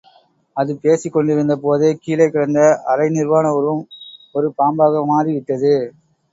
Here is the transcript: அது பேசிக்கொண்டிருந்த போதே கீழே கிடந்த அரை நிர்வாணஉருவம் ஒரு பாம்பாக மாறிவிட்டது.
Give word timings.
அது 0.57 0.71
பேசிக்கொண்டிருந்த 0.77 1.55
போதே 1.57 1.89
கீழே 1.97 2.27
கிடந்த 2.27 2.63
அரை 2.91 3.07
நிர்வாணஉருவம் 3.09 3.85
ஒரு 4.35 4.49
பாம்பாக 4.57 5.05
மாறிவிட்டது. 5.07 5.75